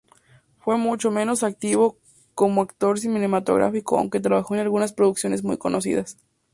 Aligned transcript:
Fue 0.61 0.77
mucho 0.77 1.11
menos 1.11 1.43
activo 1.43 1.95
como 2.33 2.63
actor 2.63 2.97
cinematográfico, 2.97 3.99
aunque 3.99 4.19
trabajó 4.19 4.55
en 4.55 4.61
algunas 4.61 4.93
producciones 4.93 5.43
muy 5.43 5.59
conocidas. 5.59 6.17